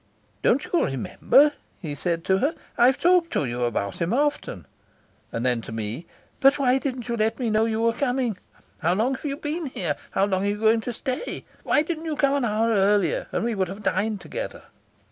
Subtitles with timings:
[0.41, 2.55] "Don't you remember?" he said to her.
[2.75, 4.65] "I've talked to you about him often."
[5.31, 6.07] And then to me:
[6.39, 8.39] "But why didn't you let me know you were coming?
[8.79, 9.95] How long have you been here?
[10.09, 11.45] How long are you going to stay?
[11.63, 14.63] Why didn't you come an hour earlier, and we would have dined together?"